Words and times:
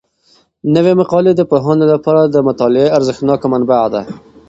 نوي 0.75 0.93
مقالې 1.01 1.31
د 1.35 1.41
پوهانو 1.51 1.85
لپاره 1.93 2.21
د 2.25 2.35
مطالعې 2.47 2.93
ارزښتناکه 2.97 3.47
منبع 3.53 3.81
ده. 3.93 4.01